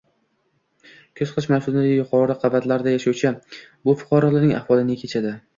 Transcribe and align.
Kuz-qish 1.19 1.49
mavsumida 1.53 1.83
yuqori 1.89 2.37
qavatlarda 2.45 2.97
yashovchi 2.97 3.33
bu 3.91 3.97
fuqarolarning 4.01 4.57
ahvoli 4.63 4.91
ne 4.91 5.01
kechadi? 5.05 5.37